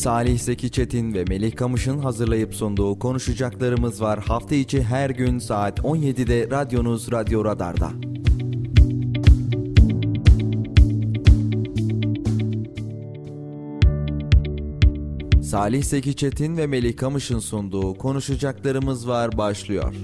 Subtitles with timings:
[0.00, 4.18] Salih Zeki Çetin ve Melih Kamış'ın hazırlayıp sunduğu konuşacaklarımız var.
[4.18, 7.90] Hafta içi her gün saat 17'de radyonuz Radyo Radar'da.
[15.42, 19.94] Salih Zeki Çetin ve Melih Kamış'ın sunduğu konuşacaklarımız var başlıyor.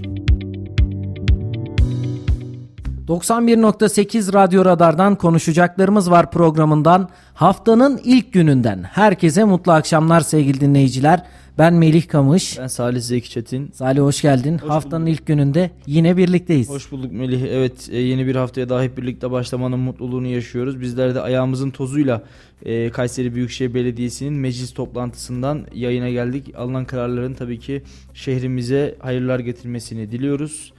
[3.08, 11.22] 91.8 Radyo Radar'dan konuşacaklarımız var programından haftanın ilk gününden herkese mutlu akşamlar sevgili dinleyiciler.
[11.58, 12.58] Ben Melih Kamış.
[12.58, 13.70] Ben Salih Zeki Çetin.
[13.74, 14.58] Salih hoş geldin.
[14.58, 15.18] Hoş Haftanın bulduk.
[15.18, 16.68] ilk gününde yine birlikteyiz.
[16.68, 17.42] Hoş bulduk Melih.
[17.42, 20.80] Evet e, yeni bir haftaya daha hep birlikte başlamanın mutluluğunu yaşıyoruz.
[20.80, 22.22] Bizler de ayağımızın tozuyla
[22.64, 26.54] e, Kayseri Büyükşehir Belediyesi'nin meclis toplantısından yayına geldik.
[26.56, 27.82] Alınan kararların tabii ki
[28.14, 30.72] şehrimize hayırlar getirmesini diliyoruz.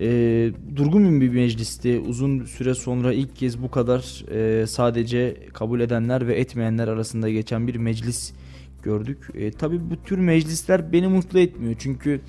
[0.00, 2.02] E, durgun bir meclisti.
[2.08, 7.68] Uzun süre sonra ilk kez bu kadar e, sadece kabul edenler ve etmeyenler arasında geçen
[7.68, 8.32] bir meclis
[8.82, 9.18] gördük.
[9.34, 11.74] E, tabii bu tür meclisler beni mutlu etmiyor.
[11.78, 12.20] Çünkü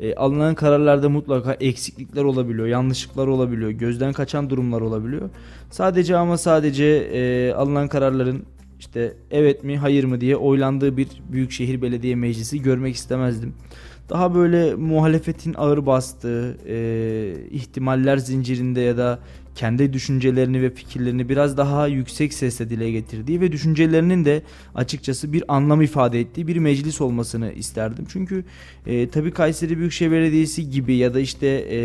[0.00, 5.30] e, alınan kararlarda mutlaka eksiklikler olabiliyor, yanlışlıklar olabiliyor, gözden kaçan durumlar olabiliyor.
[5.70, 8.42] Sadece ama sadece e, alınan kararların
[8.78, 13.54] işte evet mi hayır mı diye oylandığı bir büyükşehir belediye meclisi görmek istemezdim.
[14.08, 19.18] Daha böyle muhalefetin ağır bastığı e, ihtimaller zincirinde ya da
[19.54, 24.42] kendi düşüncelerini ve fikirlerini biraz daha yüksek sesle dile getirdiği ve düşüncelerinin de
[24.74, 28.04] açıkçası bir anlam ifade ettiği bir meclis olmasını isterdim.
[28.08, 28.44] Çünkü
[28.86, 31.78] e, tabii Kayseri Büyükşehir Belediyesi gibi ya da işte e,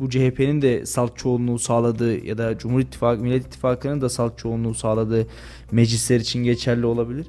[0.00, 4.74] bu CHP'nin de salt çoğunluğu sağladığı ya da Cumhur İttifakı, Millet İttifakı'nın da salt çoğunluğu
[4.74, 5.26] sağladığı
[5.72, 7.26] meclisler için geçerli olabilir.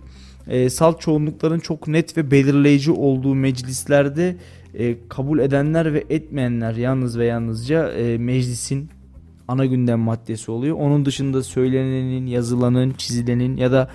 [0.50, 4.36] E, salt çoğunlukların çok net ve belirleyici olduğu meclislerde
[4.74, 8.90] e, kabul edenler ve etmeyenler yalnız ve yalnızca e, meclisin
[9.48, 10.78] ana gündem maddesi oluyor.
[10.80, 13.90] Onun dışında söylenenin, yazılanın, çizilenin ya da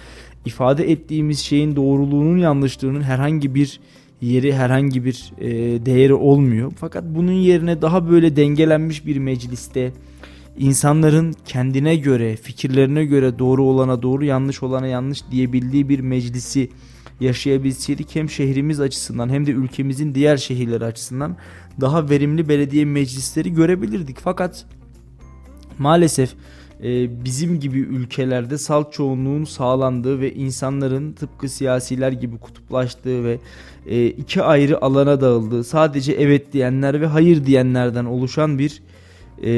[0.44, 3.81] ifade ettiğimiz şeyin doğruluğunun yanlışlığının herhangi bir
[4.20, 5.50] yeri herhangi bir e,
[5.87, 6.72] değeri olmuyor.
[6.77, 9.93] Fakat bunun yerine daha böyle dengelenmiş bir mecliste
[10.58, 16.70] insanların kendine göre, fikirlerine göre doğru olana doğru, yanlış olana yanlış diyebildiği bir meclisi
[17.20, 21.36] yaşayabilseydik hem şehrimiz açısından hem de ülkemizin diğer şehirleri açısından
[21.80, 24.16] daha verimli belediye meclisleri görebilirdik.
[24.20, 24.66] Fakat
[25.78, 26.34] maalesef
[26.82, 33.38] e, bizim gibi ülkelerde salt çoğunluğun sağlandığı ve insanların tıpkı siyasiler gibi kutuplaştığı ve
[33.86, 38.82] e, iki ayrı alana dağıldığı sadece evet diyenler ve hayır diyenlerden oluşan bir
[39.43, 39.50] e,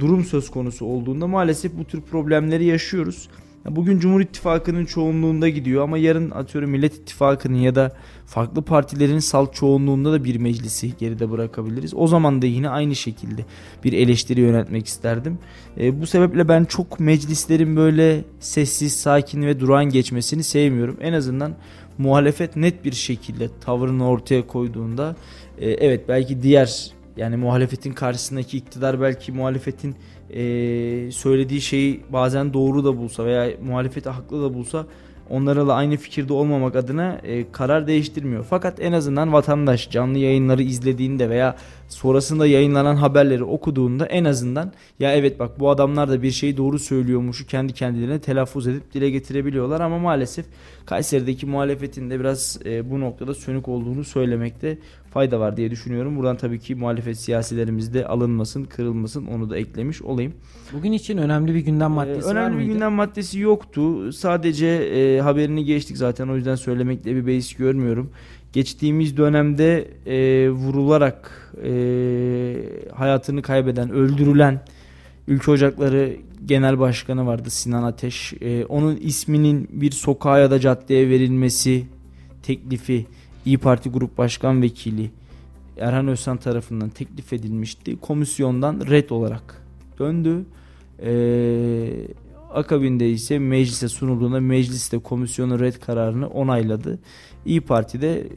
[0.00, 3.28] durum söz konusu olduğunda maalesef bu tür problemleri yaşıyoruz.
[3.70, 7.92] Bugün Cumhur İttifakı'nın çoğunluğunda gidiyor ama yarın atıyorum Millet İttifakı'nın ya da
[8.26, 11.94] farklı partilerin salt çoğunluğunda da bir meclisi geride bırakabiliriz.
[11.94, 13.44] O zaman da yine aynı şekilde
[13.84, 15.38] bir eleştiri yöneltmek isterdim.
[15.80, 20.96] E, bu sebeple ben çok meclislerin böyle sessiz, sakin ve durağan geçmesini sevmiyorum.
[21.00, 21.54] En azından
[21.98, 25.16] muhalefet net bir şekilde tavrını ortaya koyduğunda
[25.58, 29.96] e, evet belki diğer yani muhalefetin karşısındaki iktidar belki muhalefetin
[30.30, 30.40] e,
[31.12, 34.86] söylediği şeyi bazen doğru da bulsa veya muhalefeti haklı da bulsa
[35.30, 38.46] onlarla aynı fikirde olmamak adına e, karar değiştirmiyor.
[38.50, 41.56] Fakat en azından vatandaş canlı yayınları izlediğinde veya
[41.88, 46.78] sonrasında yayınlanan haberleri okuduğunda en azından ya evet bak bu adamlar da bir şeyi doğru
[46.78, 50.46] söylüyormuşu kendi kendilerine telaffuz edip dile getirebiliyorlar ama maalesef
[50.86, 54.78] Kayseri'deki muhalefetin de biraz e, bu noktada sönük olduğunu söylemekte
[55.18, 56.16] fayda var diye düşünüyorum.
[56.16, 60.32] Buradan tabii ki muhalefet siyasilerimiz de alınmasın, kırılmasın onu da eklemiş olayım.
[60.72, 64.12] Bugün için önemli bir gündem maddesi Ee, var önemli bir gündem maddesi yoktu.
[64.12, 68.10] Sadece e, haberini geçtik zaten o yüzden söylemekle bir beis görmüyorum.
[68.52, 71.72] Geçtiğimiz dönemde e, vurularak e,
[72.94, 74.60] hayatını kaybeden, öldürülen
[75.28, 78.34] Ülke Ocakları Genel Başkanı vardı Sinan Ateş.
[78.40, 81.84] E, onun isminin bir sokağa ya da caddeye verilmesi
[82.42, 83.06] teklifi
[83.46, 85.10] İyi Parti Grup Başkan Vekili
[85.78, 87.96] Erhan Özsan tarafından teklif edilmişti.
[88.00, 89.62] Komisyondan red olarak
[89.98, 90.44] döndü.
[91.02, 92.08] Ee,
[92.54, 96.98] akabinde ise meclise sunulduğunda meclis de komisyonun red kararını onayladı.
[97.46, 98.28] İyi Parti de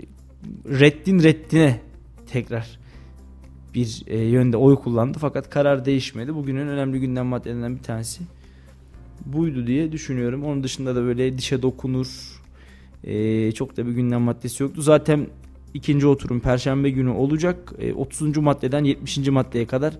[0.65, 1.79] reddin reddine
[2.27, 2.79] tekrar
[3.73, 6.35] bir e, yönde oy kullandı fakat karar değişmedi.
[6.35, 8.23] Bugünün önemli gündem maddelerinden bir tanesi
[9.25, 10.43] buydu diye düşünüyorum.
[10.43, 12.40] Onun dışında da böyle dişe dokunur
[13.03, 14.81] e, çok da bir gündem maddesi yoktu.
[14.81, 15.27] Zaten
[15.73, 17.73] ikinci oturum perşembe günü olacak.
[17.79, 18.37] E, 30.
[18.37, 19.17] maddeden 70.
[19.17, 19.97] maddeye kadar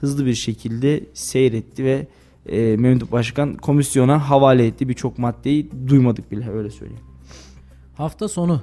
[0.00, 2.06] hızlı bir şekilde seyretti ve
[2.46, 4.88] e, Mehmet Başkan komisyona havale etti.
[4.88, 7.04] Birçok maddeyi duymadık bile öyle söyleyeyim.
[7.94, 8.62] Hafta sonu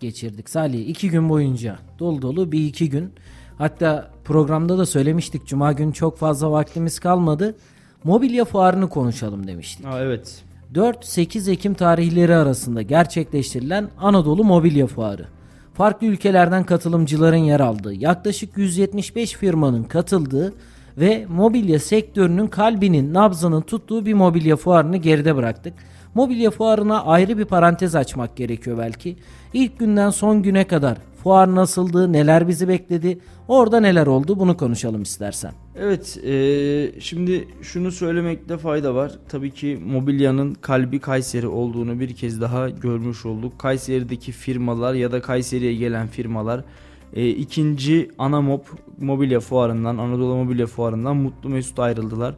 [0.00, 0.88] geçirdik Salih.
[0.88, 3.10] iki gün boyunca dolu dolu bir iki gün.
[3.58, 5.46] Hatta programda da söylemiştik.
[5.46, 7.56] Cuma günü çok fazla vaktimiz kalmadı.
[8.04, 9.86] Mobilya fuarını konuşalım demiştik.
[9.86, 10.43] Aa, evet.
[10.74, 15.26] 4-8 Ekim tarihleri arasında gerçekleştirilen Anadolu Mobilya Fuarı.
[15.74, 20.54] Farklı ülkelerden katılımcıların yer aldığı, yaklaşık 175 firmanın katıldığı
[20.98, 25.74] ve mobilya sektörünün kalbinin, nabzının tuttuğu bir mobilya fuarını geride bıraktık.
[26.14, 29.16] Mobilya fuarına ayrı bir parantez açmak gerekiyor belki.
[29.52, 33.18] İlk günden son güne kadar fuar nasıldı, neler bizi bekledi,
[33.48, 35.52] orada neler oldu bunu konuşalım istersen.
[35.76, 39.12] Evet, e, şimdi şunu söylemekte fayda var.
[39.28, 43.58] Tabii ki mobilyanın kalbi Kayseri olduğunu bir kez daha görmüş olduk.
[43.58, 46.64] Kayseri'deki firmalar ya da Kayseri'ye gelen firmalar
[47.12, 48.60] e, ikinci Anamob
[49.00, 52.34] mobilya fuarından, Anadolu Mobilya Fuarından mutlu mesut ayrıldılar.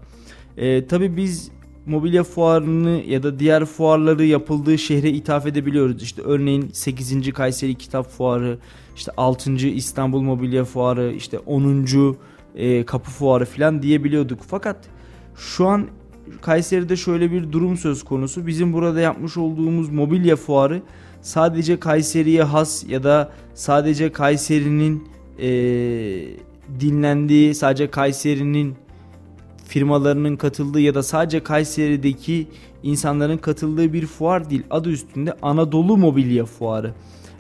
[0.56, 1.50] E, tabii biz
[1.87, 6.03] mobilya fuarını ya da diğer fuarları yapıldığı şehre ithaf edebiliyoruz.
[6.03, 7.33] İşte örneğin 8.
[7.33, 8.59] Kayseri Kitap Fuarı,
[8.97, 9.53] işte 6.
[9.53, 11.87] İstanbul Mobilya Fuarı, işte 10.
[12.55, 14.41] E, Kapı Fuarı falan diyebiliyorduk.
[14.49, 14.77] Fakat
[15.37, 15.87] şu an
[16.41, 18.47] Kayseri'de şöyle bir durum söz konusu.
[18.47, 20.83] Bizim burada yapmış olduğumuz mobilya fuarı
[21.23, 25.49] sadece Kayseri'ye has ya da sadece Kayseri'nin e,
[26.81, 28.75] dinlendiği, sadece Kayseri'nin
[29.69, 32.47] firmalarının katıldığı ya da sadece Kayseri'deki
[32.83, 34.63] insanların katıldığı bir fuar değil.
[34.71, 36.95] Adı üstünde Anadolu Mobilya Fuarı.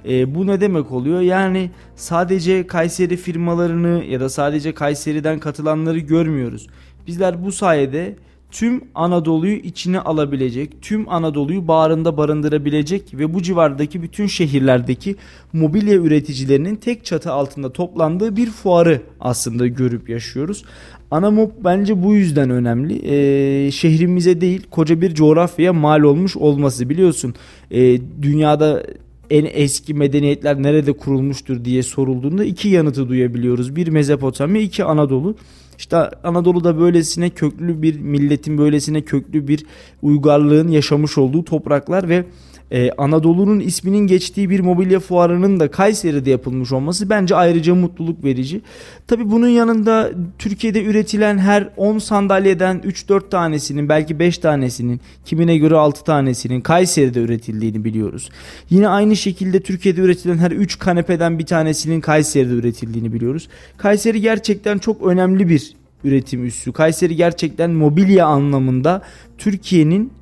[0.08, 1.20] E, bu ne demek oluyor?
[1.20, 6.66] Yani sadece Kayseri firmalarını ya da sadece Kayseri'den katılanları görmüyoruz.
[7.06, 8.16] Bizler bu sayede
[8.56, 15.16] tüm Anadolu'yu içine alabilecek, tüm Anadolu'yu bağrında barındırabilecek ve bu civardaki bütün şehirlerdeki
[15.52, 20.64] mobilya üreticilerinin tek çatı altında toplandığı bir fuarı aslında görüp yaşıyoruz.
[21.10, 23.00] Anamop bence bu yüzden önemli.
[23.04, 27.34] Ee, şehrimize değil koca bir coğrafyaya mal olmuş olması biliyorsun.
[27.70, 28.82] Ee, dünyada
[29.30, 33.76] en eski medeniyetler nerede kurulmuştur diye sorulduğunda iki yanıtı duyabiliyoruz.
[33.76, 35.36] Bir Mezopotamya, iki Anadolu.
[35.78, 39.66] İşte Anadolu'da böylesine köklü bir milletin böylesine köklü bir
[40.02, 42.24] uygarlığın yaşamış olduğu topraklar ve
[42.70, 48.60] ee, Anadolu'nun isminin geçtiği bir mobilya fuarının da Kayseri'de yapılmış olması bence ayrıca mutluluk verici.
[49.06, 55.76] Tabi bunun yanında Türkiye'de üretilen her 10 sandalyeden 3-4 tanesinin belki 5 tanesinin kimine göre
[55.76, 58.30] 6 tanesinin Kayseri'de üretildiğini biliyoruz.
[58.70, 63.48] Yine aynı şekilde Türkiye'de üretilen her 3 kanepeden bir tanesinin Kayseri'de üretildiğini biliyoruz.
[63.76, 66.72] Kayseri gerçekten çok önemli bir üretim üssü.
[66.72, 69.02] Kayseri gerçekten mobilya anlamında
[69.38, 70.12] Türkiye'nin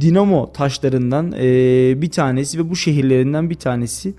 [0.00, 4.14] dinamo taşlarından e, bir tanesi ve bu şehirlerinden bir tanesi.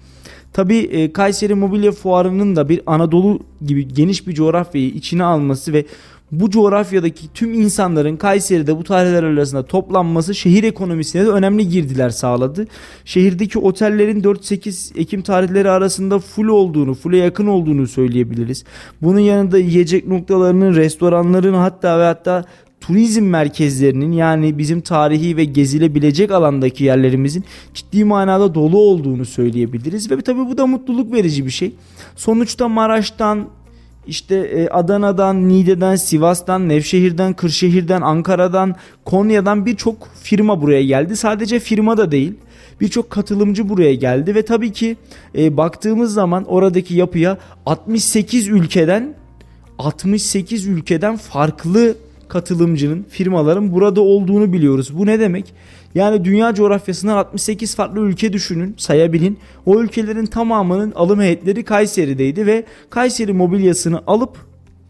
[0.53, 5.85] Tabi e, Kayseri Mobilya Fuarı'nın da bir Anadolu gibi geniş bir coğrafyayı içine alması ve
[6.33, 12.67] bu coğrafyadaki tüm insanların Kayseri'de bu tarihler arasında toplanması şehir ekonomisine de önemli girdiler sağladı.
[13.05, 18.63] Şehirdeki otellerin 4-8 Ekim tarihleri arasında full olduğunu, full'e yakın olduğunu söyleyebiliriz.
[19.01, 22.45] Bunun yanında yiyecek noktalarının, restoranların hatta ve hatta
[22.87, 27.43] turizm merkezlerinin yani bizim tarihi ve gezilebilecek alandaki yerlerimizin
[27.73, 31.75] ciddi manada dolu olduğunu söyleyebiliriz ve tabii bu da mutluluk verici bir şey.
[32.15, 33.47] Sonuçta Maraş'tan
[34.07, 38.75] işte e, Adana'dan, Niğde'den, Sivas'tan, Nevşehir'den, Kırşehir'den, Ankara'dan,
[39.05, 41.15] Konya'dan birçok firma buraya geldi.
[41.15, 42.33] Sadece firma da değil.
[42.81, 44.97] Birçok katılımcı buraya geldi ve tabii ki
[45.37, 49.15] e, baktığımız zaman oradaki yapıya 68 ülkeden
[49.79, 51.95] 68 ülkeden farklı
[52.33, 54.97] katılımcının, firmaların burada olduğunu biliyoruz.
[54.97, 55.53] Bu ne demek?
[55.95, 59.39] Yani dünya coğrafyasından 68 farklı ülke düşünün, sayabilin.
[59.65, 64.37] O ülkelerin tamamının alım heyetleri Kayseri'deydi ve Kayseri mobilyasını alıp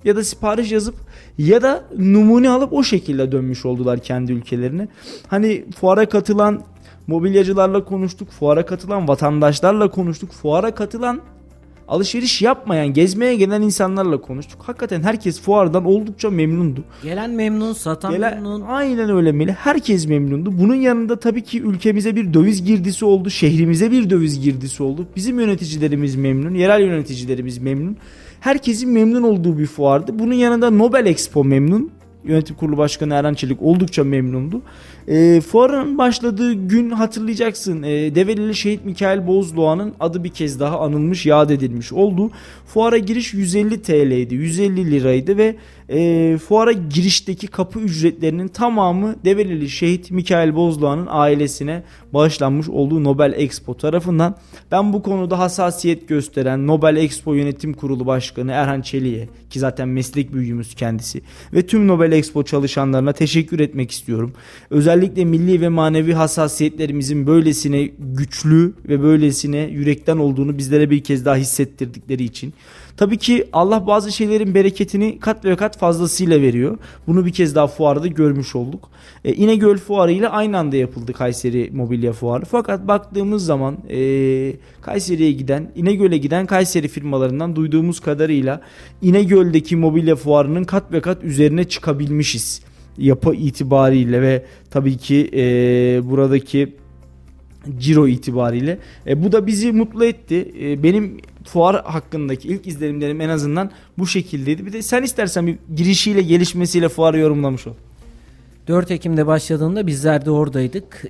[0.06, 0.96] ya da sipariş yazıp
[1.38, 4.88] ya da numune alıp o şekilde dönmüş oldular kendi ülkelerine.
[5.28, 6.62] Hani fuara katılan
[7.08, 11.22] mobilyacılarla konuştuk, fuara katılan vatandaşlarla konuştuk, fuara katılan
[11.88, 14.62] alışveriş yapmayan, gezmeye gelen insanlarla konuştuk.
[14.64, 16.84] Hakikaten herkes fuardan oldukça memnundu.
[17.04, 18.62] Gelen memnun, satan Gelen, memnun.
[18.62, 19.52] Aynen öyle Meli.
[19.52, 20.60] Herkes memnundu.
[20.60, 23.30] Bunun yanında tabii ki ülkemize bir döviz girdisi oldu.
[23.30, 25.08] Şehrimize bir döviz girdisi oldu.
[25.16, 26.54] Bizim yöneticilerimiz memnun.
[26.54, 27.98] Yerel yöneticilerimiz memnun.
[28.40, 30.20] Herkesin memnun olduğu bir fuardı.
[30.20, 31.92] Bunun yanında Nobel Expo memnun.
[32.24, 34.62] Yönetim Kurulu Başkanı Eren Çelik oldukça memnundu.
[35.08, 37.84] E, fuarın başladığı gün hatırlayacaksın.
[37.84, 42.32] E, Develili Şehit Mikail Bozdoğan'ın adı bir kez daha anılmış, yad edilmiş oldu.
[42.66, 45.56] Fuara giriş 150 TL'ydi, 150 liraydı ve
[45.90, 51.84] e, fuara girişteki kapı ücretlerinin tamamı Develili Şehit Mikail Bozdoğan'ın ailesine
[52.14, 54.36] bağışlanmış olduğu Nobel Expo tarafından.
[54.72, 60.34] Ben bu konuda hassasiyet gösteren Nobel Expo Yönetim Kurulu Başkanı Erhan Çelik'e ki zaten meslek
[60.34, 61.22] büyüğümüz kendisi
[61.54, 64.34] ve tüm Nobel Expo çalışanlarına teşekkür etmek istiyorum.
[64.94, 71.36] Özellikle milli ve manevi hassasiyetlerimizin böylesine güçlü ve böylesine yürekten olduğunu bizlere bir kez daha
[71.36, 72.54] hissettirdikleri için
[72.98, 76.78] Tabii ki Allah bazı şeylerin bereketini kat ve kat fazlasıyla veriyor.
[77.08, 78.90] Bunu bir kez daha fuarda görmüş olduk.
[79.26, 82.46] E, İnegöl Fuarı ile aynı anda yapıldı Kayseri Mobilya Fuarı.
[82.46, 84.00] Fakat baktığımız zaman e,
[84.82, 88.62] Kayseri'ye giden, İnegöl'e giden Kayseri firmalarından duyduğumuz kadarıyla
[89.02, 92.62] İnegöl'deki mobilya fuarının kat ve kat üzerine çıkabilmişiz.
[92.98, 95.42] Yapı itibariyle ve tabii ki e,
[96.10, 96.76] buradaki
[97.80, 98.80] ciro itibariyle.
[99.08, 100.54] E, bu da bizi mutlu etti.
[100.62, 104.66] E, benim fuar hakkındaki ilk izlenimlerim en azından bu şekildeydi.
[104.66, 107.74] Bir de sen istersen bir girişiyle gelişmesiyle fuarı yorumlamış ol.
[108.68, 111.06] 4 Ekim'de başladığında bizler de oradaydık.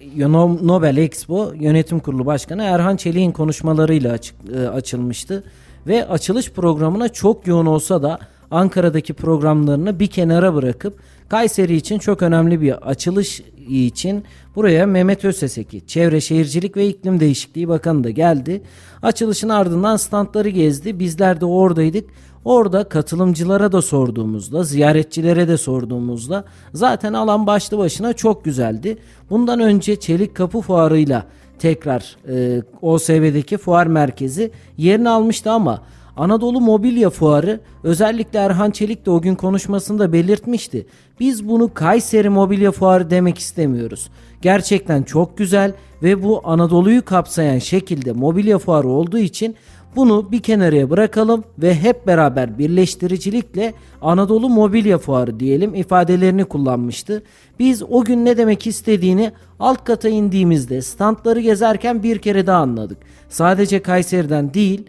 [0.62, 5.44] Nobel Expo Yönetim Kurulu Başkanı Erhan Çelik'in konuşmalarıyla açık, e, açılmıştı.
[5.88, 8.20] Ve açılış programına çok yoğun olsa da
[8.52, 11.00] Ankara'daki programlarını bir kenara bırakıp
[11.34, 14.24] Kayseri için çok önemli bir açılış için
[14.56, 18.62] buraya Mehmet Özseseki, Çevre Şehircilik ve İklim Değişikliği Bakanı da geldi.
[19.02, 21.00] Açılışın ardından standları gezdi.
[21.00, 22.10] Bizler de oradaydık.
[22.46, 28.98] Orada katılımcılara da sorduğumuzda, ziyaretçilere de sorduğumuzda zaten alan başlı başına çok güzeldi.
[29.30, 31.25] Bundan önce Çelik Kapı Fuarı'yla
[31.60, 35.82] tekrar e, OSB'deki fuar merkezi yerini almıştı ama
[36.17, 40.86] Anadolu Mobilya Fuarı özellikle Erhan Çelik de o gün konuşmasında belirtmişti.
[41.20, 44.10] Biz bunu Kayseri Mobilya Fuarı demek istemiyoruz.
[44.41, 49.55] Gerçekten çok güzel ve bu Anadolu'yu kapsayan şekilde mobilya fuarı olduğu için
[49.96, 57.24] bunu bir kenarıya bırakalım ve hep beraber birleştiricilikle Anadolu Mobilya Fuarı diyelim ifadelerini kullanmıştı.
[57.60, 62.98] Biz o gün ne demek istediğini alt kata indiğimizde standları gezerken bir kere daha anladık.
[63.29, 64.86] Sadece Kayseri'den değil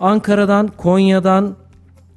[0.00, 1.56] Ankara'dan, Konya'dan,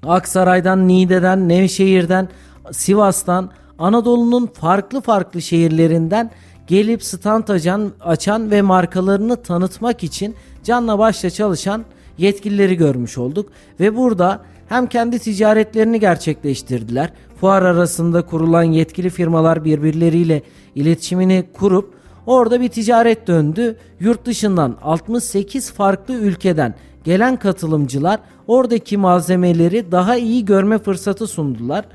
[0.05, 2.29] Aksaray'dan, Niğde'den, Nevşehir'den,
[2.71, 6.31] Sivas'tan, Anadolu'nun farklı farklı şehirlerinden
[6.67, 11.85] gelip stand açan, açan ve markalarını tanıtmak için canla başla çalışan
[12.17, 17.09] yetkilileri görmüş olduk ve burada hem kendi ticaretlerini gerçekleştirdiler.
[17.41, 20.41] Fuar arasında kurulan yetkili firmalar birbirleriyle
[20.75, 21.93] iletişimini kurup
[22.25, 23.77] orada bir ticaret döndü.
[24.00, 31.86] Yurt dışından 68 farklı ülkeden gelen katılımcılar oradaki malzemeleri daha iyi görme fırsatı sundular.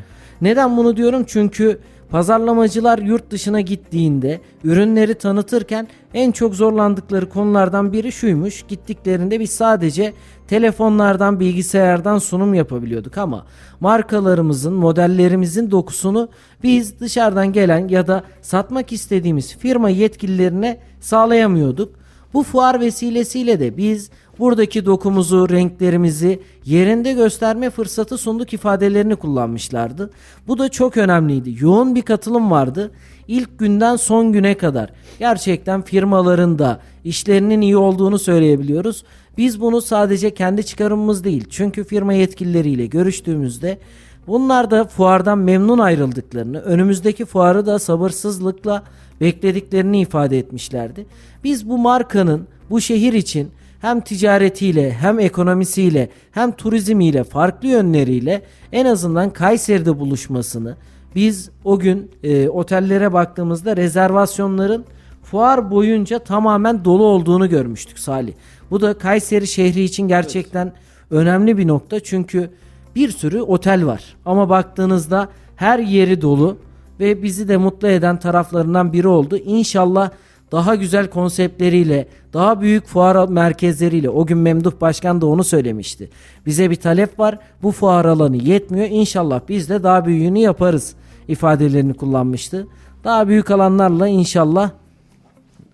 [0.40, 1.24] Neden bunu diyorum?
[1.26, 8.64] Çünkü pazarlamacılar yurt dışına gittiğinde ürünleri tanıtırken en çok zorlandıkları konulardan biri şuymuş.
[8.68, 10.12] Gittiklerinde biz sadece
[10.48, 13.46] telefonlardan, bilgisayardan sunum yapabiliyorduk ama
[13.80, 16.28] markalarımızın, modellerimizin dokusunu
[16.62, 21.94] biz dışarıdan gelen ya da satmak istediğimiz firma yetkililerine sağlayamıyorduk.
[22.34, 30.10] Bu fuar vesilesiyle de biz buradaki dokumuzu, renklerimizi yerinde gösterme fırsatı sunduk ifadelerini kullanmışlardı.
[30.48, 31.54] Bu da çok önemliydi.
[31.64, 32.90] Yoğun bir katılım vardı.
[33.28, 39.04] İlk günden son güne kadar gerçekten firmaların da işlerinin iyi olduğunu söyleyebiliyoruz.
[39.38, 43.78] Biz bunu sadece kendi çıkarımımız değil çünkü firma yetkilileriyle görüştüğümüzde
[44.26, 48.82] bunlar da fuardan memnun ayrıldıklarını, önümüzdeki fuarı da sabırsızlıkla
[49.20, 51.06] beklediklerini ifade etmişlerdi.
[51.44, 53.50] Biz bu markanın bu şehir için
[53.80, 58.42] hem ticaretiyle hem ekonomisiyle hem turizmiyle farklı yönleriyle
[58.72, 60.76] en azından Kayseri'de buluşmasını
[61.14, 64.84] biz o gün e, otellere baktığımızda rezervasyonların
[65.22, 68.32] fuar boyunca tamamen dolu olduğunu görmüştük Salih.
[68.70, 70.76] Bu da Kayseri şehri için gerçekten evet.
[71.10, 72.50] önemli bir nokta çünkü
[72.94, 76.58] bir sürü otel var ama baktığınızda her yeri dolu
[77.00, 79.36] ve bizi de mutlu eden taraflarından biri oldu.
[79.36, 80.10] İnşallah
[80.52, 86.10] daha güzel konseptleriyle, daha büyük fuar merkezleriyle o gün Memduh Başkan da onu söylemişti.
[86.46, 87.38] Bize bir talep var.
[87.62, 88.86] Bu fuar alanı yetmiyor.
[88.90, 90.94] İnşallah biz de daha büyüğünü yaparız
[91.28, 92.66] ifadelerini kullanmıştı.
[93.04, 94.70] Daha büyük alanlarla inşallah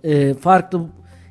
[0.05, 0.81] e, farklı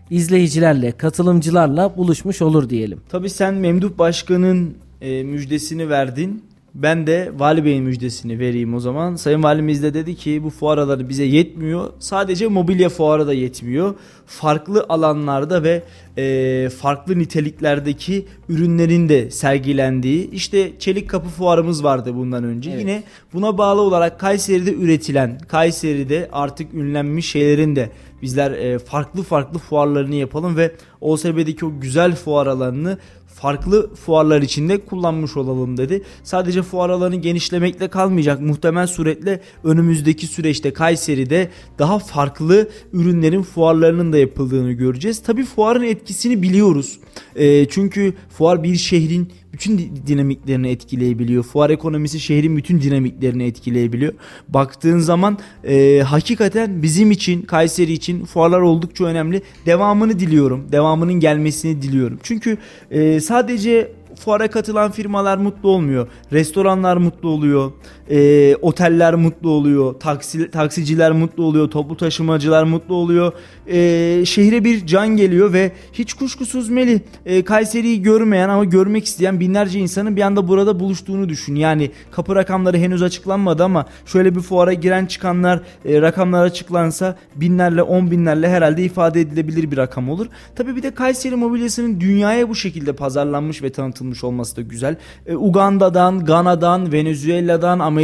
[0.10, 3.02] izleyicilerle, katılımcılarla buluşmuş olur diyelim.
[3.10, 6.44] Tabii sen Memduh Başkan'ın e, müjdesini verdin.
[6.76, 9.16] Ben de Vali Bey'in müjdesini vereyim o zaman.
[9.16, 11.90] Sayın Valimiz de dedi ki bu fuar alanı bize yetmiyor.
[12.00, 13.96] Sadece mobilya fuarı da yetmiyor.
[14.26, 15.84] Farklı alanlarda ve
[16.18, 22.72] e, farklı niteliklerdeki ürünlerin de sergilendiği işte Çelik Kapı fuarımız vardı bundan önce.
[22.72, 22.82] Evet.
[22.82, 27.90] Yine buna bağlı olarak Kayseri'de üretilen, Kayseri'de artık ünlenmiş şeylerin de
[28.22, 32.98] bizler e, farklı farklı fuarlarını yapalım ve OSB'deki o güzel fuar alanını
[33.42, 36.02] farklı fuarlar içinde kullanmış olalım dedi.
[36.24, 38.42] Sadece fuar alanı genişlemekle kalmayacak.
[38.42, 45.24] Muhtemel suretle önümüzdeki süreçte Kayseri'de daha farklı ürünlerin fuarlarının da yapıldığını göreceğiz.
[45.24, 47.00] Tabii fuarın etkisini biliyoruz.
[47.36, 51.44] E, çünkü fuar bir şehrin bütün dinamiklerini etkileyebiliyor.
[51.44, 54.14] Fuar ekonomisi şehrin bütün dinamiklerini etkileyebiliyor.
[54.50, 59.42] Baktığın zaman e, hakikaten bizim için Kayseri için fuarlar oldukça önemli.
[59.66, 60.68] Devamını diliyorum.
[60.72, 62.20] Devamının gelmesini diliyorum.
[62.24, 62.58] Çünkü
[62.92, 66.08] e, sadece fuara katılan firmalar mutlu olmuyor.
[66.34, 67.72] Restoranlar mutlu oluyor.
[68.12, 69.94] E, oteller mutlu oluyor.
[70.00, 71.72] Taksi, taksiciler mutlu oluyor.
[71.72, 73.34] Toplu taşımacılar mutlu oluyor.
[73.68, 79.40] E, şehre bir can geliyor ve hiç kuşkusuz Meli e, Kayseri'yi görmeyen ama görmek isteyen
[79.40, 81.56] binlerce insanın bir anda burada buluştuğunu düşün.
[81.56, 87.84] Yani kapı rakamları henüz açıklanmadı ama şöyle bir fuara giren çıkanlar e, rakamlar açıklansa binlerle
[87.84, 90.28] on binlerle herhalde ifade edilebilir bir rakam olur.
[90.56, 94.96] Tabii bir de Kayseri mobilyasının dünyaya bu şekilde pazarlanmış ve tanıtılmış olması da güzel.
[95.26, 98.01] E, Uganda'dan, Gana'dan, Venezuela'dan, Amerika'dan,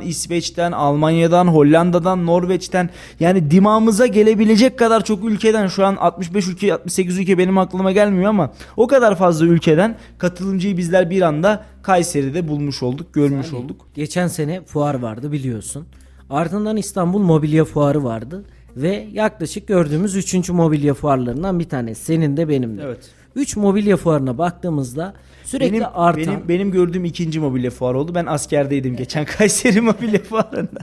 [0.00, 2.90] İsveç'ten, Almanya'dan, Hollanda'dan, Norveç'ten
[3.20, 8.30] yani dimağımıza gelebilecek kadar çok ülkeden şu an 65 ülke 68 ülke benim aklıma gelmiyor
[8.30, 13.86] ama o kadar fazla ülkeden katılımcıyı bizler bir anda Kayseri'de bulmuş olduk, görmüş Yani olduk.
[13.94, 15.86] Geçen sene fuar vardı biliyorsun.
[16.30, 18.44] Ardından İstanbul Mobilya Fuarı vardı
[18.76, 20.50] ve yaklaşık gördüğümüz 3.
[20.50, 22.04] mobilya fuarlarından bir tanesi.
[22.04, 22.82] Senin de benim de.
[22.82, 23.10] Evet.
[23.38, 25.14] 3 mobilya fuarına baktığımızda
[25.44, 28.14] sürekli Benim, artan benim, benim gördüğüm ikinci mobilya fuarı oldu.
[28.14, 30.80] Ben askerdeydim geçen Kayseri mobilya fuarında.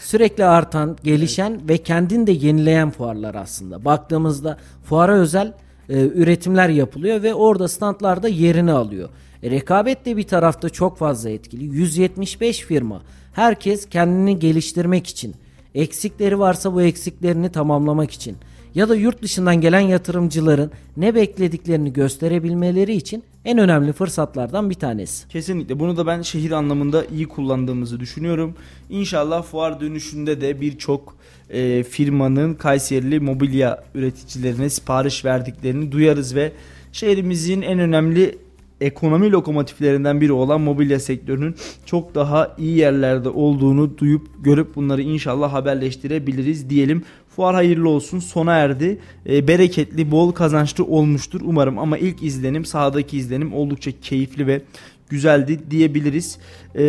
[0.00, 3.84] sürekli artan, gelişen ve kendini de yenileyen fuarlar aslında.
[3.84, 5.52] Baktığımızda fuara özel
[5.88, 9.08] e, üretimler yapılıyor ve orada standlarda yerini alıyor.
[9.42, 11.64] E, rekabet de bir tarafta çok fazla etkili.
[11.64, 13.02] 175 firma.
[13.32, 15.34] Herkes kendini geliştirmek için,
[15.74, 18.36] eksikleri varsa bu eksiklerini tamamlamak için
[18.74, 25.28] ya da yurt dışından gelen yatırımcıların ne beklediklerini gösterebilmeleri için en önemli fırsatlardan bir tanesi.
[25.28, 25.80] Kesinlikle.
[25.80, 28.54] Bunu da ben şehir anlamında iyi kullandığımızı düşünüyorum.
[28.90, 31.16] İnşallah fuar dönüşünde de birçok
[31.50, 36.52] e, firmanın Kayserili mobilya üreticilerine sipariş verdiklerini duyarız ve
[36.92, 38.38] şehrimizin en önemli
[38.82, 41.54] ekonomi lokomotiflerinden biri olan mobilya sektörünün
[41.86, 47.02] çok daha iyi yerlerde olduğunu duyup görüp bunları inşallah haberleştirebiliriz diyelim.
[47.36, 48.98] Fuar hayırlı olsun sona erdi.
[49.28, 54.62] E, bereketli, bol kazançlı olmuştur umarım ama ilk izlenim, sahadaki izlenim oldukça keyifli ve
[55.08, 56.38] güzeldi diyebiliriz.
[56.74, 56.82] E,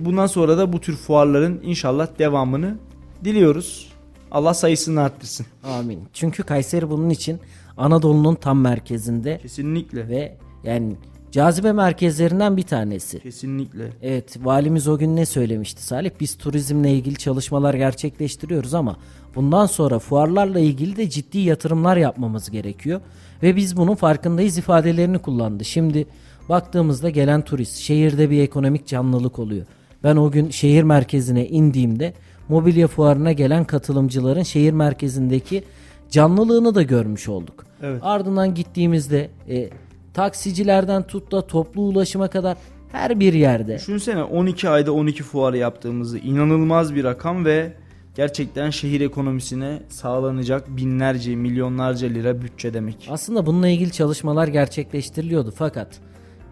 [0.00, 2.76] bundan sonra da bu tür fuarların inşallah devamını
[3.24, 3.88] diliyoruz.
[4.30, 5.46] Allah sayısını arttırsın.
[5.64, 6.00] Amin.
[6.12, 7.40] Çünkü Kayseri bunun için
[7.76, 10.08] Anadolu'nun tam merkezinde Kesinlikle.
[10.08, 10.96] ve yani
[11.30, 13.20] cazibe merkezlerinden bir tanesi.
[13.20, 13.90] Kesinlikle.
[14.02, 16.10] Evet valimiz o gün ne söylemişti Salih?
[16.20, 18.96] Biz turizmle ilgili çalışmalar gerçekleştiriyoruz ama
[19.34, 23.00] bundan sonra fuarlarla ilgili de ciddi yatırımlar yapmamız gerekiyor.
[23.42, 25.64] Ve biz bunun farkındayız ifadelerini kullandı.
[25.64, 26.06] Şimdi
[26.48, 29.66] baktığımızda gelen turist şehirde bir ekonomik canlılık oluyor.
[30.04, 32.14] Ben o gün şehir merkezine indiğimde
[32.48, 35.64] mobilya fuarına gelen katılımcıların şehir merkezindeki
[36.10, 37.66] canlılığını da görmüş olduk.
[37.82, 38.00] Evet.
[38.02, 39.70] Ardından gittiğimizde e,
[40.14, 42.56] taksicilerden tut da toplu ulaşıma kadar
[42.92, 47.72] her bir yerde Düşünsene 12 ayda 12 fuarı yaptığımızı inanılmaz bir rakam ve
[48.14, 53.08] gerçekten şehir ekonomisine sağlanacak binlerce milyonlarca lira bütçe demek.
[53.10, 56.00] aslında bununla ilgili çalışmalar gerçekleştiriliyordu fakat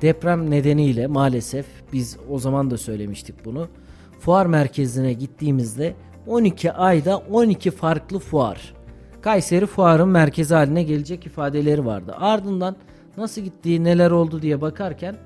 [0.02, 3.68] deprem nedeniyle maalesef biz o zaman da söylemiştik bunu.
[4.20, 5.94] Fuar merkezine gittiğimizde
[6.26, 8.74] 12 ayda 12 farklı fuar.
[9.20, 12.14] Kayseri fuarın merkezi haline gelecek ifadeleri vardı.
[12.18, 12.76] Ardından
[13.16, 15.16] nasıl gittiği neler oldu diye bakarken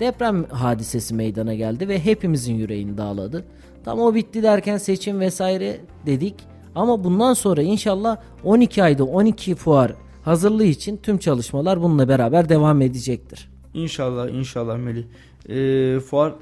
[0.00, 3.44] deprem hadisesi meydana geldi ve hepimizin yüreğini dağladı.
[3.84, 6.34] Tam o bitti derken seçim vesaire dedik.
[6.74, 9.92] Ama bundan sonra inşallah 12 ayda 12 fuar
[10.24, 13.50] hazırlığı için tüm çalışmalar bununla beraber devam edecektir.
[13.74, 15.04] İnşallah inşallah Melih.
[15.48, 16.34] Ee, fuar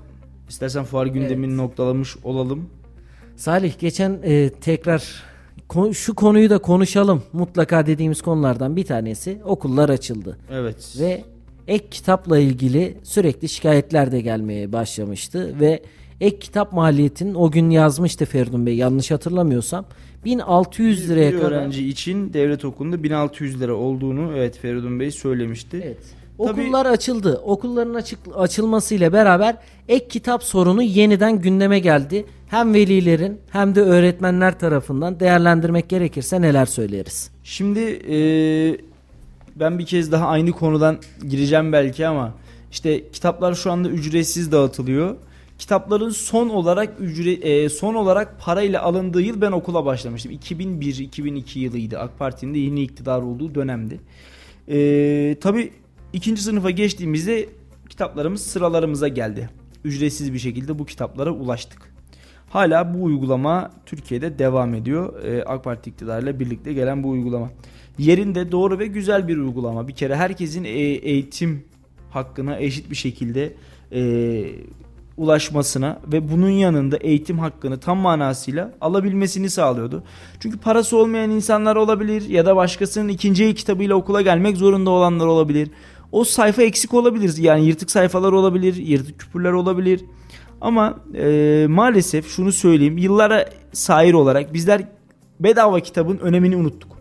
[0.49, 2.71] istersen fuar gündemini noktalamış olalım.
[3.37, 5.23] Salih geçen e, tekrar
[5.93, 10.39] şu konuyu da konuşalım mutlaka dediğimiz konulardan bir tanesi okullar açıldı.
[10.53, 10.97] Evet.
[11.01, 11.25] Ve
[11.69, 15.83] ek kitapla ilgili sürekli şikayetler de gelmeye başlamıştı ve
[16.21, 19.85] ek kitap maliyetinin o gün yazmıştı Feridun Bey yanlış hatırlamıyorsam
[20.25, 21.53] 1600 bir liraya kadar.
[21.53, 25.83] öğrenci için devlet okulunda 1600 lira olduğunu evet Feridun Bey söylemişti.
[25.85, 26.20] Evet.
[26.47, 27.41] Tabii- Okullar açıldı.
[27.45, 29.57] Okulların açık, açılmasıyla beraber
[29.89, 32.27] ek kitap sorunu yeniden gündeme geldi.
[32.49, 37.31] Hem velilerin hem de öğretmenler tarafından değerlendirmek gerekirse neler söyleriz?
[37.45, 38.77] Şimdi eee,
[39.57, 40.99] ben bir kez daha aynı konudan
[41.29, 42.35] gireceğim belki ama
[42.73, 45.17] işte kitaplar şu anda ücretsiz dağıtılıyor.
[45.59, 50.33] Kitapların son olarak ücre eee, son olarak parayla alındığı yıl ben okula başlamıştım.
[50.33, 51.99] 2001-2002 yılıydı.
[51.99, 54.01] AK Parti'nin de yeni iktidar olduğu dönemdi.
[54.69, 55.71] Eee tabii
[56.13, 57.49] ikinci sınıfa geçtiğimizde
[57.89, 59.51] kitaplarımız sıralarımıza geldi.
[59.85, 61.91] Ücretsiz bir şekilde bu kitaplara ulaştık.
[62.51, 65.25] Hala bu uygulama Türkiye'de devam ediyor.
[65.25, 67.51] Ee, AK Parti iktidarıyla birlikte gelen bu uygulama.
[67.99, 69.89] Yerinde doğru ve güzel bir uygulama.
[69.89, 71.65] Bir kere herkesin e- eğitim
[72.11, 73.53] hakkına eşit bir şekilde
[73.93, 74.43] e,
[75.17, 80.03] ulaşmasına ve bunun yanında eğitim hakkını tam manasıyla alabilmesini sağlıyordu.
[80.41, 85.71] Çünkü parası olmayan insanlar olabilir ya da başkasının ikinci kitabıyla okula gelmek zorunda olanlar olabilir.
[86.13, 87.37] O sayfa eksik olabilir.
[87.37, 90.05] Yani yırtık sayfalar olabilir, yırtık küpürler olabilir.
[90.61, 92.99] Ama e, maalesef şunu söyleyeyim.
[92.99, 94.89] Yıllara sahir olarak bizler
[95.41, 97.01] bedava kitabın önemini unuttuk.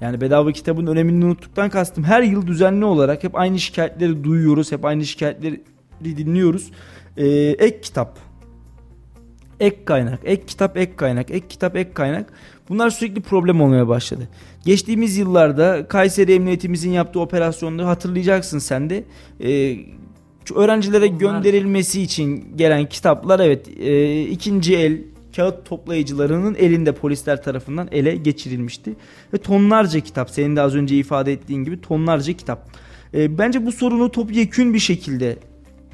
[0.00, 4.72] Yani bedava kitabın önemini unuttuktan kastım her yıl düzenli olarak hep aynı şikayetleri duyuyoruz.
[4.72, 5.60] Hep aynı şikayetleri
[6.04, 6.70] dinliyoruz.
[7.16, 7.26] E,
[7.58, 8.18] ek kitap.
[9.60, 12.32] Ek kaynak, ek kitap, ek kaynak, ek kitap, ek kaynak.
[12.68, 14.28] Bunlar sürekli problem olmaya başladı.
[14.64, 19.04] Geçtiğimiz yıllarda Kayseri Emniyetimizin yaptığı operasyonda hatırlayacaksın sen de.
[19.40, 19.76] E,
[20.54, 21.18] öğrencilere Onlar...
[21.18, 24.98] gönderilmesi için gelen kitaplar evet e, ikinci el
[25.36, 28.96] kağıt toplayıcılarının elinde polisler tarafından ele geçirilmişti.
[29.34, 32.70] Ve tonlarca kitap senin de az önce ifade ettiğin gibi tonlarca kitap.
[33.14, 35.36] E, bence bu sorunu topyekün bir şekilde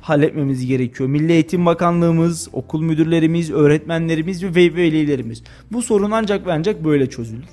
[0.01, 1.09] halletmemiz gerekiyor.
[1.09, 5.43] Milli Eğitim Bakanlığımız, okul müdürlerimiz, öğretmenlerimiz ve velilerimiz.
[5.73, 7.49] Bu sorun ancak ve ancak böyle çözülür.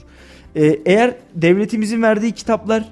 [0.56, 2.90] Ee, eğer devletimizin verdiği kitaplar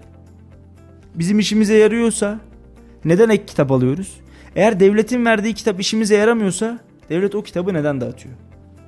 [1.16, 2.40] bizim işimize yarıyorsa
[3.06, 4.20] neden ek kitap alıyoruz?
[4.56, 8.36] Eğer devletin verdiği kitap işimize yaramıyorsa devlet o kitabı neden dağıtıyor?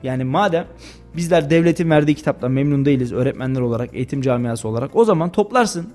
[0.04, 0.68] Yani madem
[1.16, 5.88] bizler devletin verdiği kitaptan memnun değiliz öğretmenler olarak, eğitim camiası olarak o zaman toplarsın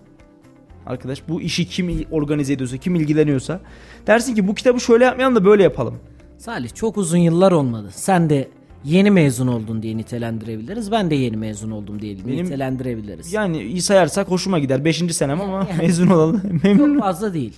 [0.87, 3.61] arkadaş bu işi kim organize ediyorsa, kim ilgileniyorsa
[4.07, 5.99] dersin ki bu kitabı şöyle yapmayalım da böyle yapalım.
[6.39, 7.89] Salih çok uzun yıllar olmadı.
[7.95, 8.49] Sen de
[8.85, 10.93] yeni mezun oldun diye nitelendirebiliriz.
[10.93, 13.33] Ben de yeni mezun oldum diye Benim, nitelendirebiliriz.
[13.33, 14.85] Yani iyi sayarsak hoşuma gider.
[14.85, 16.43] Beşinci senem ama yani, mezun olalım.
[16.65, 16.95] Memnun.
[16.95, 17.55] Çok fazla değil.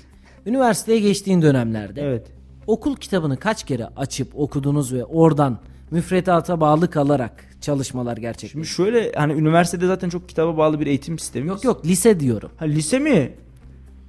[0.47, 2.27] Üniversiteye geçtiğin dönemlerde evet.
[2.67, 5.59] okul kitabını kaç kere açıp okudunuz ve oradan
[5.91, 8.53] müfredata bağlı kalarak çalışmalar gerçekleşti.
[8.53, 11.49] Şimdi şöyle hani üniversitede zaten çok kitaba bağlı bir eğitim sistemi.
[11.49, 12.51] Yok yok lise diyorum.
[12.57, 13.33] Ha lise mi?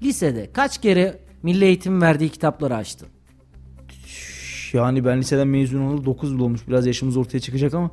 [0.03, 3.07] Lisede kaç kere milli eğitim verdiği kitapları açtın?
[4.73, 6.67] Yani ben liseden mezun olalı 9 yıl olmuş.
[6.67, 7.91] Biraz yaşımız ortaya çıkacak ama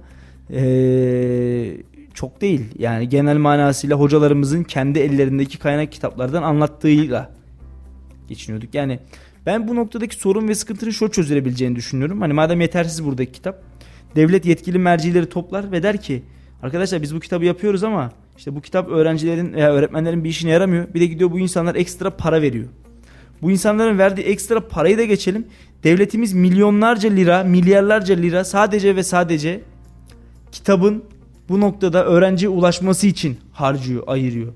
[0.51, 1.77] ee,
[2.14, 2.64] çok değil.
[2.79, 7.31] Yani genel manasıyla hocalarımızın kendi ellerindeki kaynak kitaplardan anlattığıyla
[8.29, 8.75] geçiniyorduk.
[8.75, 8.98] Yani
[9.46, 12.20] ben bu noktadaki sorun ve sıkıntının şu çözülebileceğini düşünüyorum.
[12.20, 13.62] Hani madem yetersiz buradaki kitap
[14.16, 16.22] devlet yetkili mercileri toplar ve der ki
[16.62, 20.94] arkadaşlar biz bu kitabı yapıyoruz ama işte bu kitap öğrencilerin veya öğretmenlerin bir işine yaramıyor.
[20.94, 22.66] Bir de gidiyor bu insanlar ekstra para veriyor.
[23.42, 25.46] Bu insanların verdiği ekstra parayı da geçelim.
[25.85, 29.61] Devletimiz milyonlarca lira, milyarlarca lira sadece ve sadece
[30.53, 31.05] kitabın
[31.48, 34.53] bu noktada öğrenciye ulaşması için harcıyor, ayırıyor.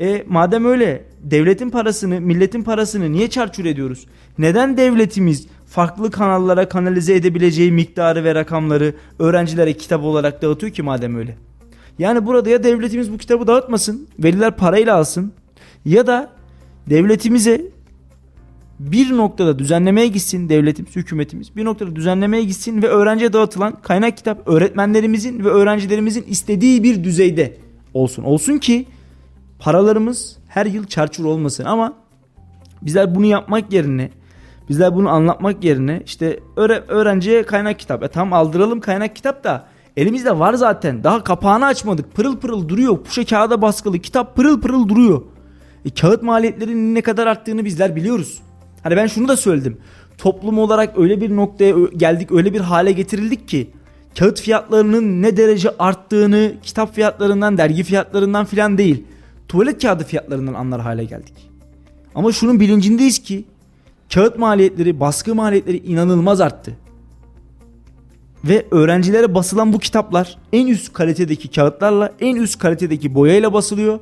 [0.00, 4.06] E madem öyle devletin parasını, milletin parasını niye çarçur ediyoruz?
[4.38, 11.16] Neden devletimiz farklı kanallara kanalize edebileceği miktarı ve rakamları öğrencilere kitap olarak dağıtıyor ki madem
[11.16, 11.36] öyle.
[11.98, 15.32] Yani burada ya devletimiz bu kitabı dağıtmasın, veliler parayla alsın
[15.84, 16.30] ya da
[16.90, 17.62] devletimize
[18.78, 24.48] bir noktada düzenlemeye gitsin devletimiz, hükümetimiz bir noktada düzenlemeye gitsin ve öğrenciye dağıtılan kaynak kitap
[24.48, 27.56] öğretmenlerimizin ve öğrencilerimizin istediği bir düzeyde
[27.94, 28.22] olsun.
[28.22, 28.86] Olsun ki
[29.58, 31.92] paralarımız her yıl çarçur olmasın ama
[32.82, 34.10] bizler bunu yapmak yerine
[34.68, 36.40] Bizler bunu anlatmak yerine işte
[36.88, 38.02] öğrenciye kaynak kitap.
[38.02, 41.04] E tamam aldıralım kaynak kitap da elimizde var zaten.
[41.04, 42.14] Daha kapağını açmadık.
[42.14, 42.98] Pırıl pırıl duruyor.
[42.98, 43.98] Puşa kağıda baskılı.
[43.98, 45.22] Kitap pırıl pırıl duruyor.
[45.84, 48.42] E, kağıt maliyetlerinin ne kadar arttığını bizler biliyoruz.
[48.82, 49.76] Hani ben şunu da söyledim.
[50.18, 53.70] Toplum olarak öyle bir noktaya geldik, öyle bir hale getirildik ki
[54.18, 59.04] kağıt fiyatlarının ne derece arttığını kitap fiyatlarından, dergi fiyatlarından filan değil.
[59.48, 61.50] Tuvalet kağıdı fiyatlarından anlar hale geldik.
[62.14, 63.44] Ama şunun bilincindeyiz ki
[64.14, 66.72] kağıt maliyetleri, baskı maliyetleri inanılmaz arttı.
[68.44, 74.00] Ve öğrencilere basılan bu kitaplar en üst kalitedeki kağıtlarla, en üst kalitedeki boyayla basılıyor.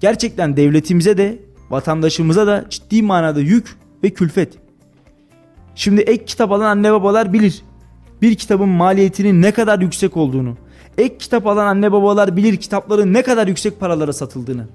[0.00, 1.38] Gerçekten devletimize de,
[1.70, 4.58] vatandaşımıza da ciddi manada yük ve külfet.
[5.74, 7.62] Şimdi ek kitap alan anne babalar bilir.
[8.22, 10.56] Bir kitabın maliyetinin ne kadar yüksek olduğunu.
[10.98, 14.66] Ek kitap alan anne babalar bilir kitapların ne kadar yüksek paralara satıldığını.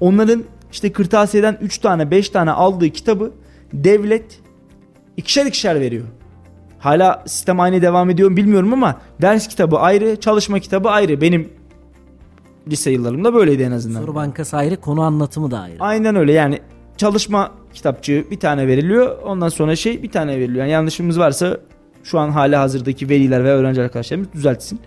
[0.00, 3.32] Onların işte kırtasiyeden 3 tane 5 tane aldığı kitabı
[3.72, 4.40] devlet
[5.16, 6.04] ikişer ikişer veriyor.
[6.78, 11.20] Hala sistem aynı devam ediyor mu bilmiyorum ama ders kitabı ayrı, çalışma kitabı ayrı.
[11.20, 11.48] Benim
[12.68, 14.00] lise yıllarımda böyleydi en azından.
[14.00, 15.76] Soru bankası ayrı, konu anlatımı da ayrı.
[15.80, 16.58] Aynen öyle yani
[16.96, 19.18] çalışma kitapçığı bir tane veriliyor.
[19.22, 20.58] Ondan sonra şey bir tane veriliyor.
[20.58, 21.58] Yani yanlışımız varsa
[22.04, 24.80] şu an hala hazırdaki veliler ve öğrenci arkadaşlarımız düzeltsin.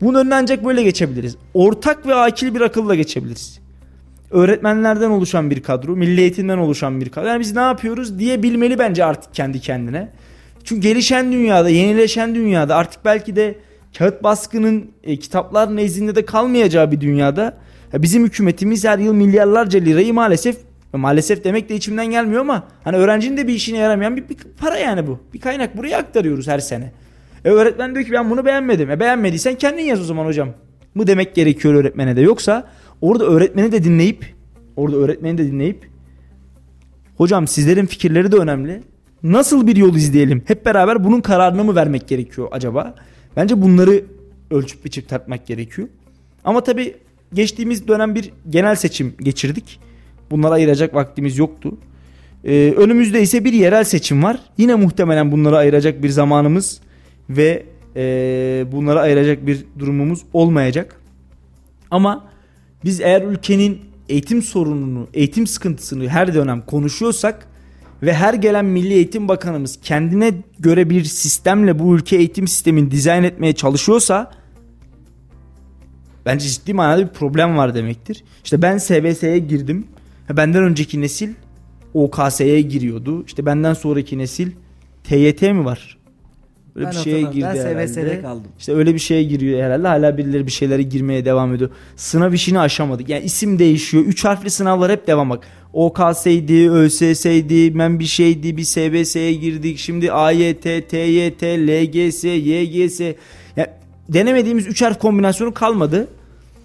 [0.00, 1.36] Bunun önüne ancak böyle geçebiliriz.
[1.54, 3.61] Ortak ve akil bir akılla geçebiliriz
[4.32, 7.28] öğretmenlerden oluşan bir kadro, milli eğitimden oluşan bir kadro.
[7.28, 10.08] Yani biz ne yapıyoruz diye bilmeli bence artık kendi kendine.
[10.64, 13.54] Çünkü gelişen dünyada, yenileşen dünyada artık belki de
[13.98, 17.58] kağıt baskının e, kitaplar nezdinde de kalmayacağı bir dünyada
[17.92, 20.56] ya bizim hükümetimiz her yıl milyarlarca lirayı maalesef
[20.92, 24.78] maalesef demek de içimden gelmiyor ama hani öğrencinin de bir işine yaramayan bir, bir para
[24.78, 25.20] yani bu.
[25.34, 26.92] Bir kaynak buraya aktarıyoruz her sene.
[27.44, 28.90] E öğretmen diyor ki ben bunu beğenmedim.
[28.90, 30.48] E beğenmediysen kendin yaz o zaman hocam.
[30.94, 32.20] Mı demek gerekiyor öğretmene de.
[32.20, 32.68] Yoksa
[33.02, 34.34] orada öğretmeni de dinleyip
[34.76, 35.92] orada öğretmeni de dinleyip
[37.22, 38.82] Hocam sizlerin fikirleri de önemli.
[39.22, 40.42] Nasıl bir yol izleyelim?
[40.46, 42.94] Hep beraber bunun kararını mı vermek gerekiyor acaba?
[43.36, 44.04] Bence bunları
[44.50, 45.88] ölçüp biçip tartmak gerekiyor.
[46.44, 46.94] Ama tabii
[47.34, 49.80] geçtiğimiz dönem bir genel seçim geçirdik.
[50.30, 51.78] Bunlara ayıracak vaktimiz yoktu.
[52.44, 54.40] Ee, önümüzde ise bir yerel seçim var.
[54.58, 56.80] Yine muhtemelen bunlara ayıracak bir zamanımız
[57.30, 57.62] ve
[57.96, 58.02] e,
[58.72, 61.00] bunlara ayıracak bir durumumuz olmayacak.
[61.90, 62.24] Ama
[62.84, 67.48] biz eğer ülkenin eğitim sorununu, eğitim sıkıntısını her dönem konuşuyorsak
[68.02, 73.22] ve her gelen Milli Eğitim Bakanımız kendine göre bir sistemle bu ülke eğitim sistemini dizayn
[73.22, 74.30] etmeye çalışıyorsa
[76.26, 78.24] bence ciddi manada bir problem var demektir.
[78.44, 79.86] İşte ben SBS'ye girdim.
[80.30, 81.30] Benden önceki nesil
[81.94, 83.24] OKS'ye giriyordu.
[83.26, 84.50] İşte benden sonraki nesil
[85.04, 86.01] TYT mi var?
[86.76, 87.48] Öyle Ben bir şeye girdi.
[87.54, 88.22] Ben herhalde.
[88.22, 88.50] Kaldım.
[88.58, 89.88] İşte öyle bir şeye giriyor herhalde.
[89.88, 91.70] Hala birileri bir şeylere girmeye devam ediyor.
[91.96, 93.08] Sınav işini aşamadık.
[93.08, 94.04] Yani isim değişiyor.
[94.04, 95.44] Üç harfli sınavlar hep devam bak.
[95.72, 99.78] OKS'ydi, ÖSS'ydi, ben bir şeydi, bir SBS'ye girdik.
[99.78, 103.00] Şimdi AYT, TYT, LGS, YGS.
[103.56, 103.68] Yani
[104.08, 106.08] denemediğimiz üç harf kombinasyonu kalmadı.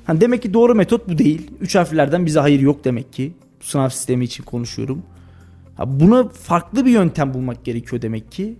[0.05, 1.51] Hani demek ki doğru metot bu değil.
[1.61, 3.33] Üç harflerden bize hayır yok demek ki.
[3.61, 5.03] Sınav sistemi için konuşuyorum.
[5.77, 8.55] Ha, buna farklı bir yöntem bulmak gerekiyor demek ki.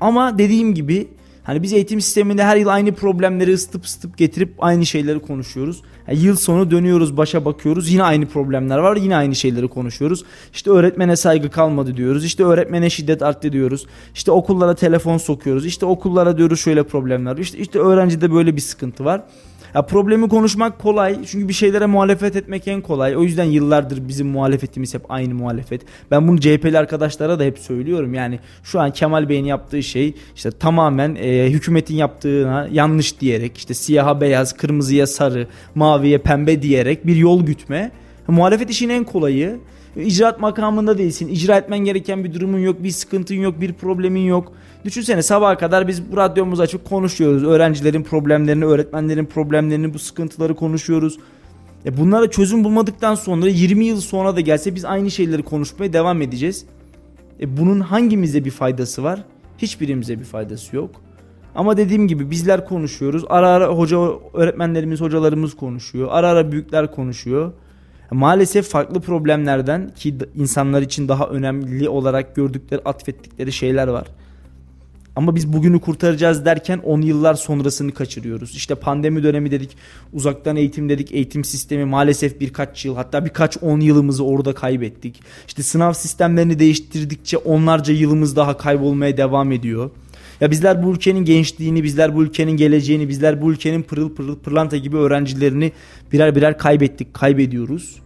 [0.00, 1.08] Ama dediğim gibi
[1.44, 5.82] hani biz eğitim sisteminde her yıl aynı problemleri ısıtıp ısıtıp getirip aynı şeyleri konuşuyoruz.
[6.08, 10.24] Yani yıl sonu dönüyoruz başa bakıyoruz yine aynı problemler var yine aynı şeyleri konuşuyoruz.
[10.52, 12.24] İşte öğretmene saygı kalmadı diyoruz.
[12.24, 13.86] İşte öğretmene şiddet arttı diyoruz.
[14.14, 15.66] İşte okullara telefon sokuyoruz.
[15.66, 17.36] İşte okullara diyoruz şöyle problemler.
[17.36, 19.22] İşte, işte öğrencide böyle bir sıkıntı var.
[19.74, 23.16] Ya problemi konuşmak kolay çünkü bir şeylere muhalefet etmek en kolay.
[23.16, 25.82] O yüzden yıllardır bizim muhalefetimiz hep aynı muhalefet.
[26.10, 28.14] Ben bunu CHP'li arkadaşlara da hep söylüyorum.
[28.14, 33.74] Yani şu an Kemal Bey'in yaptığı şey işte tamamen e, hükümetin yaptığına yanlış diyerek işte
[33.74, 37.90] siyaha beyaz, kırmızıya sarı, maviye pembe diyerek bir yol gütme.
[38.28, 39.58] Muhalefet işin en kolayı.
[39.96, 41.28] İcraat makamında değilsin.
[41.28, 44.52] İcra etmen gereken bir durumun yok, bir sıkıntın yok, bir problemin yok.
[44.84, 47.44] Düşünsene sabaha kadar biz bu radyomuzu açıp konuşuyoruz.
[47.44, 51.18] Öğrencilerin problemlerini, öğretmenlerin problemlerini, bu sıkıntıları konuşuyoruz.
[51.86, 56.22] E bunlara çözüm bulmadıktan sonra 20 yıl sonra da gelse biz aynı şeyleri konuşmaya devam
[56.22, 56.64] edeceğiz.
[57.40, 59.24] E bunun hangimize bir faydası var?
[59.58, 60.90] Hiçbirimize bir faydası yok.
[61.54, 63.24] Ama dediğim gibi bizler konuşuyoruz.
[63.28, 63.98] Ara ara hoca
[64.34, 66.08] öğretmenlerimiz, hocalarımız konuşuyor.
[66.10, 67.52] Ara ara büyükler konuşuyor.
[68.10, 74.06] Maalesef farklı problemlerden ki insanlar için daha önemli olarak gördükleri, atfettikleri şeyler var.
[75.16, 78.56] Ama biz bugünü kurtaracağız derken 10 yıllar sonrasını kaçırıyoruz.
[78.56, 79.76] İşte pandemi dönemi dedik,
[80.12, 85.20] uzaktan eğitim dedik, eğitim sistemi maalesef birkaç yıl hatta birkaç 10 yılımızı orada kaybettik.
[85.46, 89.90] İşte sınav sistemlerini değiştirdikçe onlarca yılımız daha kaybolmaya devam ediyor.
[90.40, 94.76] Ya bizler bu ülkenin gençliğini, bizler bu ülkenin geleceğini, bizler bu ülkenin pırıl pırıl pırlanta
[94.76, 95.72] gibi öğrencilerini
[96.12, 98.02] birer birer kaybettik, kaybediyoruz.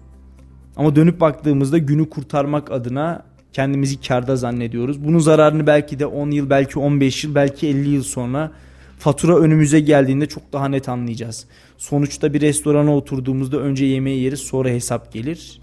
[0.76, 5.04] Ama dönüp baktığımızda günü kurtarmak adına kendimizi karda zannediyoruz.
[5.04, 8.52] Bunun zararını belki de 10 yıl, belki 15 yıl, belki 50 yıl sonra
[8.98, 11.46] fatura önümüze geldiğinde çok daha net anlayacağız.
[11.78, 15.60] Sonuçta bir restorana oturduğumuzda önce yemeği yeriz, sonra hesap gelir.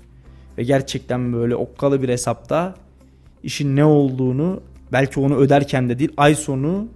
[0.58, 2.76] Ve gerçekten böyle okkalı bir hesapta
[3.44, 6.88] işin ne olduğunu belki onu öderken de değil ay sonu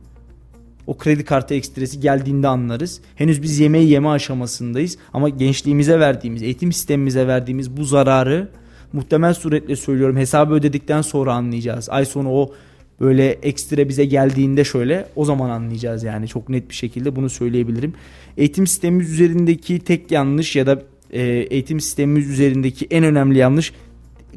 [0.87, 3.01] o kredi kartı ekstresi geldiğinde anlarız.
[3.15, 8.47] Henüz biz yemeği yeme aşamasındayız ama gençliğimize verdiğimiz, eğitim sistemimize verdiğimiz bu zararı
[8.93, 11.89] muhtemel suretle söylüyorum hesabı ödedikten sonra anlayacağız.
[11.89, 12.53] Ay sonu o
[13.01, 17.93] böyle ekstra bize geldiğinde şöyle o zaman anlayacağız yani çok net bir şekilde bunu söyleyebilirim.
[18.37, 23.73] Eğitim sistemimiz üzerindeki tek yanlış ya da e, eğitim sistemimiz üzerindeki en önemli yanlış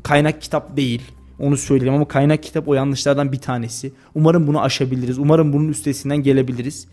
[0.03, 1.03] kaynak kitap değil.
[1.39, 3.93] Onu söyleyeyim ama kaynak kitap o yanlışlardan bir tanesi.
[4.15, 5.19] Umarım bunu aşabiliriz.
[5.19, 6.89] Umarım bunun üstesinden gelebiliriz.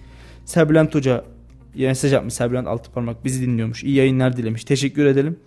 [0.45, 1.24] Serbülent Hoca
[1.76, 3.84] mesaj atmış Serbülent Altıparmak bizi dinliyormuş.
[3.84, 4.63] İyi yayınlar dilemiş.
[4.63, 5.38] Teşekkür edelim.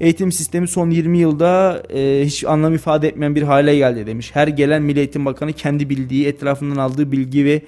[0.00, 4.30] Eğitim sistemi son 20 yılda e, hiç anlam ifade etmeyen bir hale geldi demiş.
[4.34, 7.62] Her gelen Milli Eğitim Bakanı kendi bildiği, etrafından aldığı bilgi ve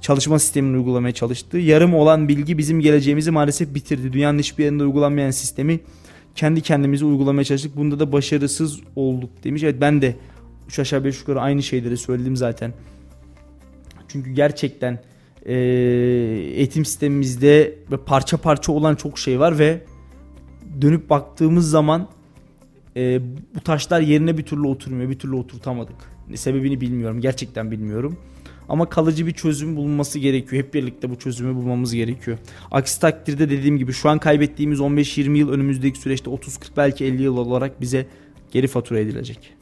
[0.00, 1.58] çalışma sistemini uygulamaya çalıştı.
[1.58, 4.12] Yarım olan bilgi bizim geleceğimizi maalesef bitirdi.
[4.12, 5.80] Dünyanın hiçbir yerinde uygulanmayan sistemi
[6.34, 7.76] kendi kendimizi uygulamaya çalıştık.
[7.76, 9.62] Bunda da başarısız olduk demiş.
[9.62, 10.16] Evet ben de
[10.68, 12.72] 3 aşağı 5 yukarı aynı şeyleri söyledim zaten.
[14.08, 14.98] Çünkü gerçekten
[15.46, 15.54] e,
[16.54, 17.74] eğitim sistemimizde
[18.06, 19.80] parça parça olan çok şey var ve
[20.80, 22.08] dönüp baktığımız zaman
[22.96, 23.20] e,
[23.54, 25.10] bu taşlar yerine bir türlü oturmuyor.
[25.10, 25.96] Bir türlü oturtamadık.
[26.34, 27.20] Sebebini bilmiyorum.
[27.20, 28.16] Gerçekten bilmiyorum.
[28.68, 30.64] Ama kalıcı bir çözüm bulunması gerekiyor.
[30.64, 32.38] Hep birlikte bu çözümü bulmamız gerekiyor.
[32.70, 37.36] Aksi takdirde dediğim gibi şu an kaybettiğimiz 15-20 yıl önümüzdeki süreçte 30-40 belki 50 yıl
[37.36, 38.06] olarak bize
[38.52, 39.52] geri fatura edilecek.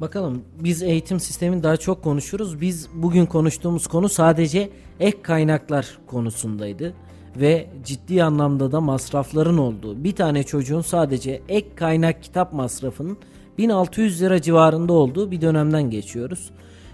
[0.00, 2.60] Bakalım biz eğitim sistemini daha çok konuşuruz.
[2.60, 6.94] Biz bugün konuştuğumuz konu sadece ek kaynaklar konusundaydı
[7.36, 13.18] ve ciddi anlamda da masrafların olduğu bir tane çocuğun sadece ek kaynak kitap masrafının
[13.58, 16.50] 1600 lira civarında olduğu bir dönemden geçiyoruz.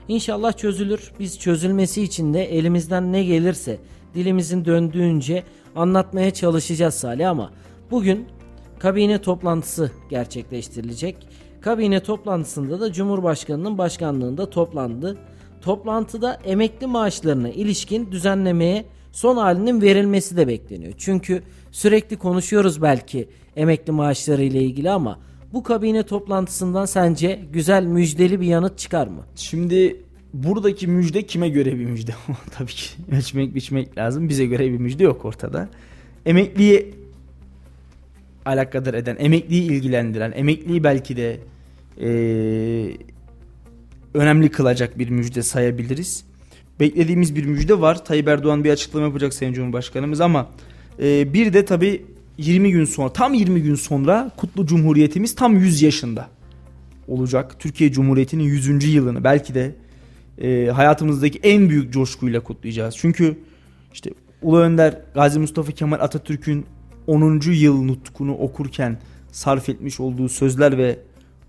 [0.08, 1.12] İnşallah çözülür.
[1.18, 3.78] Biz çözülmesi için de elimizden ne gelirse
[4.14, 5.44] dilimizin döndüğünce
[5.76, 7.50] anlatmaya çalışacağız Salih ama
[7.90, 8.26] bugün
[8.78, 11.16] kabine toplantısı gerçekleştirilecek.
[11.60, 15.18] Kabine toplantısında da Cumhurbaşkanının başkanlığında toplandı.
[15.62, 20.92] Toplantıda emekli maaşlarına ilişkin düzenlemeye son halinin verilmesi de bekleniyor.
[20.98, 25.18] Çünkü sürekli konuşuyoruz belki emekli maaşları ile ilgili ama
[25.52, 29.22] bu kabine toplantısından sence güzel müjdeli bir yanıt çıkar mı?
[29.36, 29.96] Şimdi
[30.34, 32.12] buradaki müjde kime göre bir müjde?
[32.50, 34.28] Tabii ki ölçmek biçmek lazım.
[34.28, 35.68] Bize göre bir müjde yok ortada.
[36.26, 36.94] Emekliyi
[38.44, 41.40] alakadar eden, emekliyi ilgilendiren, emekliyi belki de
[42.00, 42.96] ee,
[44.14, 46.24] önemli kılacak bir müjde sayabiliriz.
[46.80, 48.04] Beklediğimiz bir müjde var.
[48.04, 50.50] Tayyip Erdoğan bir açıklama yapacak Sayın Cumhurbaşkanımız ama
[51.02, 52.02] e, bir de tabii
[52.38, 56.28] 20 gün sonra tam 20 gün sonra kutlu cumhuriyetimiz tam 100 yaşında
[57.08, 57.56] olacak.
[57.58, 58.94] Türkiye Cumhuriyeti'nin 100.
[58.94, 59.74] yılını belki de
[60.38, 62.94] e, hayatımızdaki en büyük coşkuyla kutlayacağız.
[62.98, 63.38] Çünkü
[63.92, 64.10] işte
[64.42, 66.66] Ulu Önder Gazi Mustafa Kemal Atatürk'ün
[67.06, 67.40] 10.
[67.52, 68.98] yıl nutkunu okurken
[69.32, 70.98] sarf etmiş olduğu sözler ve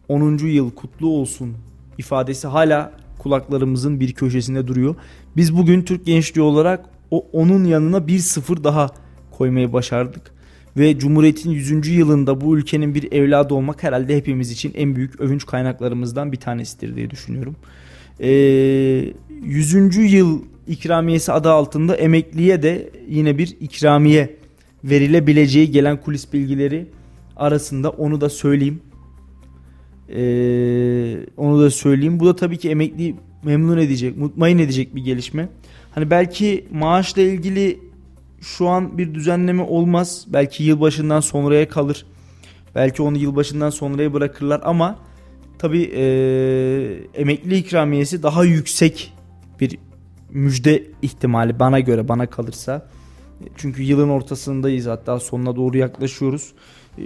[0.08, 0.38] 10.
[0.38, 1.56] yıl kutlu olsun
[1.98, 2.92] ifadesi hala
[3.22, 4.96] kulaklarımızın bir köşesinde duruyor.
[5.38, 8.90] Biz bugün Türk gençliği olarak o onun yanına bir sıfır daha
[9.32, 10.32] koymayı başardık.
[10.78, 11.88] Ve Cumhuriyet'in 100.
[11.88, 16.96] yılında bu ülkenin bir evladı olmak herhalde hepimiz için en büyük övünç kaynaklarımızdan bir tanesidir
[16.96, 17.56] diye düşünüyorum.
[18.20, 18.30] Ee,
[19.46, 20.14] 100.
[20.14, 24.36] yıl ikramiyesi adı altında emekliye de yine bir ikramiye
[24.84, 26.86] verilebileceği gelen kulis bilgileri
[27.36, 28.80] arasında onu da söyleyeyim.
[30.16, 32.20] Ee, onu da söyleyeyim.
[32.20, 35.50] Bu da tabii ki emekli memnun edecek, mutmain edecek bir gelişme.
[35.96, 37.80] Hani belki maaşla ilgili
[38.42, 40.26] şu an bir düzenleme olmaz.
[40.28, 42.06] Belki yılbaşından sonraya kalır.
[42.76, 45.00] Belki onu yılbaşından sonraya bırakırlar ama
[45.60, 46.04] tabii e,
[47.16, 49.14] emekli ikramiyesi daha yüksek
[49.60, 49.78] bir
[50.30, 52.88] müjde ihtimali bana göre bana kalırsa.
[53.56, 56.54] Çünkü yılın ortasındayız hatta sonuna doğru yaklaşıyoruz.
[56.98, 57.04] Ee,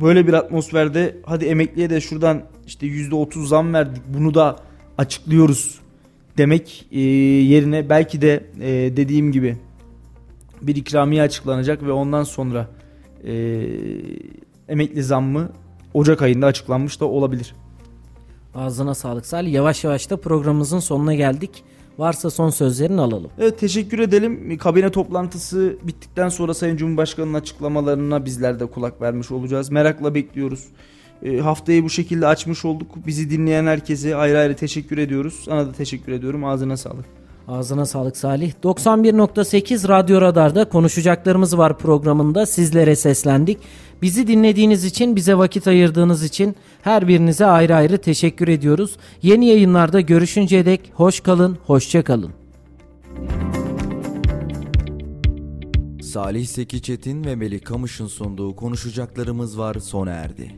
[0.00, 4.56] böyle bir atmosferde hadi emekliye de şuradan işte %30 zam verdik bunu da
[4.98, 5.80] açıklıyoruz
[6.38, 9.56] demek e, yerine belki de e, dediğim gibi
[10.62, 12.68] bir ikramiye açıklanacak ve ondan sonra
[13.24, 13.64] e,
[14.68, 15.50] emekli zammı
[15.94, 17.54] Ocak ayında açıklanmış da olabilir.
[18.54, 19.52] Ağzına sağlık Salih.
[19.52, 21.64] Yavaş yavaş da programımızın sonuna geldik.
[21.98, 23.30] Varsa son sözlerini alalım.
[23.38, 24.58] Evet teşekkür edelim.
[24.58, 29.70] Kabine toplantısı bittikten sonra Sayın Cumhurbaşkanı'nın açıklamalarına bizler de kulak vermiş olacağız.
[29.70, 30.64] Merakla bekliyoruz.
[31.22, 33.06] E, haftayı bu şekilde açmış olduk.
[33.06, 35.42] Bizi dinleyen herkese ayrı ayrı teşekkür ediyoruz.
[35.44, 36.44] Sana da teşekkür ediyorum.
[36.44, 37.04] Ağzına sağlık.
[37.48, 38.52] Ağzına sağlık Salih.
[38.64, 43.58] 91.8 Radyo Radar'da konuşacaklarımız var programında sizlere seslendik.
[44.02, 48.96] Bizi dinlediğiniz için, bize vakit ayırdığınız için her birinize ayrı ayrı teşekkür ediyoruz.
[49.22, 52.30] Yeni yayınlarda görüşünceye dek hoş kalın, hoşça kalın.
[56.02, 60.54] Salih Seki Çetin ve Melih Kamış'ın sunduğu konuşacaklarımız var sona erdi.